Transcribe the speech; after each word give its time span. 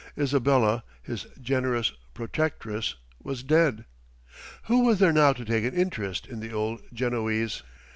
Isabella, 0.17 0.83
his 1.03 1.27
generous 1.39 1.91
protectress, 2.15 2.95
was 3.21 3.43
dead. 3.43 3.85
Who 4.63 4.83
was 4.83 4.97
there 4.97 5.13
now 5.13 5.33
to 5.33 5.45
take 5.45 5.63
an 5.63 5.75
interest 5.75 6.25
in 6.25 6.39
the 6.39 6.51
old 6.51 6.81
Genoese? 6.91 7.61